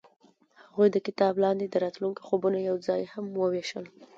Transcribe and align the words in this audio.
هغوی 0.67 0.87
د 0.91 0.97
کتاب 1.07 1.33
لاندې 1.43 1.65
د 1.69 1.75
راتلونکي 1.83 2.21
خوبونه 2.27 2.57
یوځای 2.69 3.01
هم 3.13 3.25
وویشل. 3.41 3.85